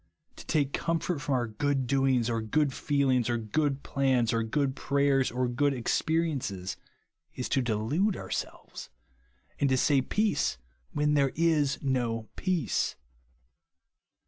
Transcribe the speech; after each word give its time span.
To 0.37 0.45
take 0.47 0.73
comfort 0.73 1.19
from 1.21 1.35
our 1.35 1.45
good 1.45 1.85
doings, 1.85 2.27
or 2.27 2.41
good 2.41 2.73
feelings, 2.73 3.29
or 3.29 3.37
KO 3.37 3.37
GROUND 3.37 3.45
OF 3.45 3.53
rEACV". 3.53 3.53
21 3.53 3.69
good 3.69 3.83
plans, 3.83 4.33
or 4.33 4.41
good 4.43 4.75
prayers, 4.75 5.29
or 5.31 5.47
good 5.47 5.73
expe 5.73 6.19
riences, 6.39 6.75
is 7.35 7.47
to 7.49 7.61
delude 7.61 8.17
ourselves, 8.17 8.89
and 9.59 9.69
to 9.69 9.77
say 9.77 10.01
peace 10.01 10.57
wlian 10.95 11.13
there 11.13 11.33
is 11.35 11.77
no 11.83 12.29
peace. 12.35 12.95